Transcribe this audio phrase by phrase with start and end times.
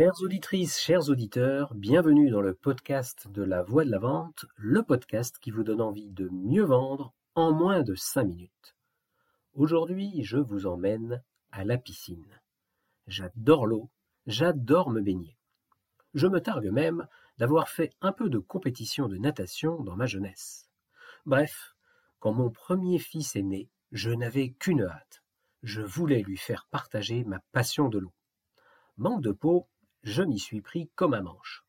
[0.00, 4.82] Chères auditrices, chers auditeurs, bienvenue dans le podcast de la voix de la vente, le
[4.82, 8.74] podcast qui vous donne envie de mieux vendre en moins de 5 minutes.
[9.52, 12.40] Aujourd'hui, je vous emmène à la piscine.
[13.08, 13.90] J'adore l'eau,
[14.26, 15.36] j'adore me baigner.
[16.14, 17.06] Je me targue même
[17.36, 20.70] d'avoir fait un peu de compétition de natation dans ma jeunesse.
[21.26, 21.74] Bref,
[22.20, 25.22] quand mon premier fils est né, je n'avais qu'une hâte.
[25.62, 28.14] Je voulais lui faire partager ma passion de l'eau.
[28.96, 29.68] Manque de peau,
[30.02, 31.64] je m'y suis pris comme un manche.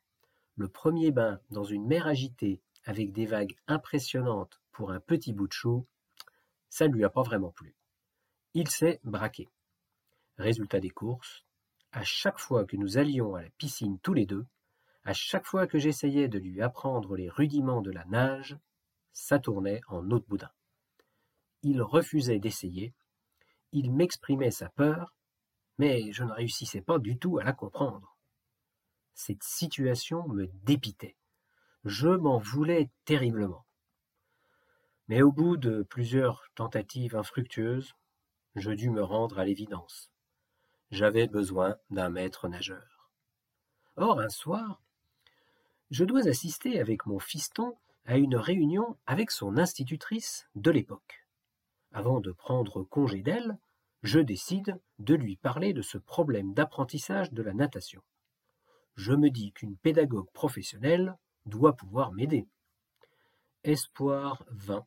[0.56, 5.48] Le premier bain dans une mer agitée avec des vagues impressionnantes pour un petit bout
[5.48, 5.86] de chou,
[6.70, 7.76] ça ne lui a pas vraiment plu.
[8.54, 9.50] Il s'est braqué.
[10.38, 11.46] Résultat des courses,
[11.92, 14.46] à chaque fois que nous allions à la piscine tous les deux,
[15.04, 18.58] à chaque fois que j'essayais de lui apprendre les rudiments de la nage,
[19.14, 20.52] ça tournait en de boudin.
[21.64, 22.94] Il refusait d'essayer,
[23.72, 25.14] il m'exprimait sa peur,
[25.78, 28.16] mais je ne réussissais pas du tout à la comprendre.
[29.14, 31.16] Cette situation me dépitait.
[31.84, 33.66] Je m'en voulais terriblement.
[35.08, 37.94] Mais au bout de plusieurs tentatives infructueuses,
[38.56, 40.12] je dus me rendre à l'évidence.
[40.92, 43.10] J'avais besoin d'un maître nageur.
[43.96, 44.82] Or, un soir,
[45.90, 51.28] je dois assister avec mon fiston à une réunion avec son institutrice de l'époque.
[51.92, 53.58] Avant de prendre congé d'elle,
[54.04, 58.02] je décide de lui parler de ce problème d'apprentissage de la natation
[58.96, 62.48] je me dis qu'une pédagogue professionnelle doit pouvoir m'aider.
[63.64, 64.86] Espoir vain.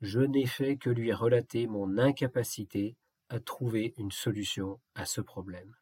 [0.00, 2.96] Je n'ai fait que lui relater mon incapacité
[3.28, 5.74] à trouver une solution à ce problème.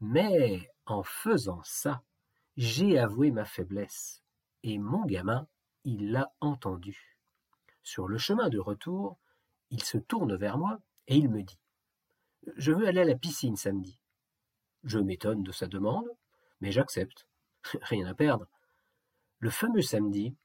[0.00, 2.02] Mais en faisant ça,
[2.56, 4.22] j'ai avoué ma faiblesse,
[4.62, 5.46] et mon gamin,
[5.84, 7.16] il l'a entendu.
[7.82, 9.18] Sur le chemin de retour,
[9.70, 11.58] il se tourne vers moi et il me dit
[12.56, 13.98] Je veux aller à la piscine samedi.
[14.84, 16.08] Je m'étonne de sa demande,
[16.60, 17.26] mais j'accepte.
[17.82, 18.46] Rien à perdre.
[19.38, 20.36] Le fameux samedi,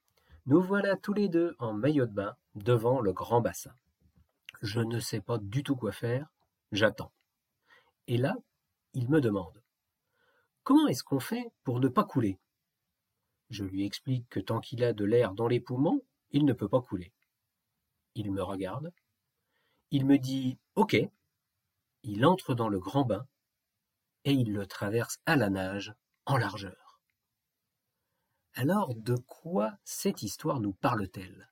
[0.45, 3.75] nous voilà tous les deux en maillot de bain devant le grand bassin.
[4.61, 6.27] Je ne sais pas du tout quoi faire,
[6.71, 7.11] j'attends.
[8.07, 8.35] Et là,
[8.93, 9.61] il me demande
[10.63, 12.39] Comment est-ce qu'on fait pour ne pas couler?
[13.49, 16.01] Je lui explique que tant qu'il a de l'air dans les poumons,
[16.31, 17.13] il ne peut pas couler.
[18.15, 18.91] Il me regarde.
[19.91, 20.95] Il me dit Ok.
[22.03, 23.27] Il entre dans le grand bain
[24.23, 25.93] et il le traverse à la nage
[26.25, 26.99] en largeur.
[28.53, 31.51] Alors de quoi cette histoire nous parle-t-elle?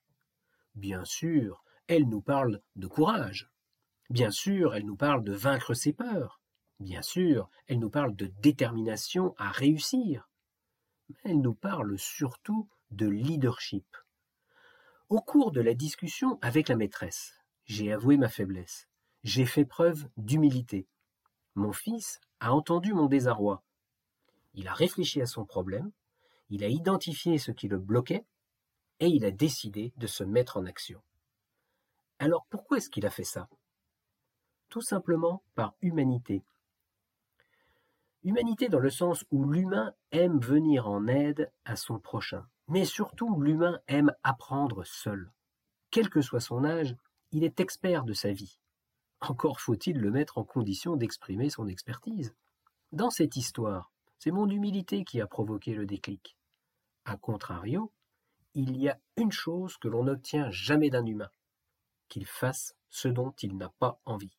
[0.75, 3.51] Bien sûr, elle nous parle de courage.
[4.09, 6.41] Bien sûr, elle nous parle de vaincre ses peurs.
[6.79, 10.29] Bien sûr, elle nous parle de détermination à réussir.
[11.09, 13.85] Mais elle nous parle surtout de leadership.
[15.09, 17.33] Au cours de la discussion avec la maîtresse,
[17.65, 18.87] j'ai avoué ma faiblesse.
[19.23, 20.87] J'ai fait preuve d'humilité.
[21.55, 23.63] Mon fils a entendu mon désarroi
[24.53, 25.91] il a réfléchi à son problème,
[26.49, 28.25] il a identifié ce qui le bloquait,
[28.99, 31.01] et il a décidé de se mettre en action.
[32.19, 33.49] Alors pourquoi est-ce qu'il a fait ça?
[34.69, 36.43] Tout simplement par humanité.
[38.23, 43.41] Humanité dans le sens où l'humain aime venir en aide à son prochain, mais surtout
[43.41, 45.31] l'humain aime apprendre seul.
[45.91, 46.95] Quel que soit son âge,
[47.31, 48.59] il est expert de sa vie.
[49.19, 52.33] Encore faut-il le mettre en condition d'exprimer son expertise.
[52.91, 53.92] Dans cette histoire,
[54.23, 56.37] c'est mon humilité qui a provoqué le déclic.
[57.03, 57.91] A contrario,
[58.53, 61.29] il y a une chose que l'on n'obtient jamais d'un humain,
[62.07, 64.37] qu'il fasse ce dont il n'a pas envie.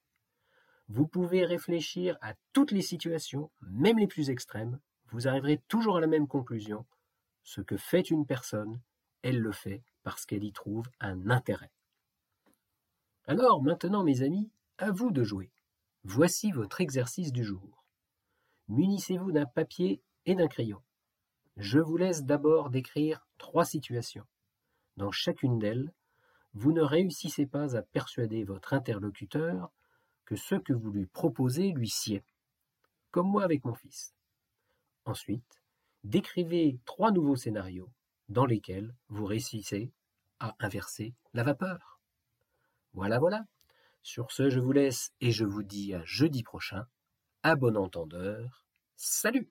[0.89, 4.81] Vous pouvez réfléchir à toutes les situations, même les plus extrêmes,
[5.11, 6.87] vous arriverez toujours à la même conclusion.
[7.43, 8.81] Ce que fait une personne,
[9.21, 11.73] elle le fait parce qu'elle y trouve un intérêt.
[13.27, 15.53] Alors maintenant, mes amis, à vous de jouer.
[16.05, 17.84] Voici votre exercice du jour
[18.69, 20.83] munissez-vous d'un papier et d'un crayon.
[21.57, 24.27] Je vous laisse d'abord décrire trois situations.
[24.97, 25.93] Dans chacune d'elles,
[26.55, 29.71] vous ne réussissez pas à persuader votre interlocuteur
[30.25, 32.25] que ce que vous lui proposez lui sied,
[33.11, 34.15] comme moi avec mon fils.
[35.05, 35.63] Ensuite,
[36.03, 37.91] décrivez trois nouveaux scénarios
[38.29, 39.93] dans lesquels vous réussissez
[40.41, 42.01] à inverser la vapeur.
[42.93, 43.45] Voilà, voilà.
[44.03, 46.87] Sur ce, je vous laisse et je vous dis à jeudi prochain
[47.43, 48.64] à bon entendeur,
[48.97, 49.49] salut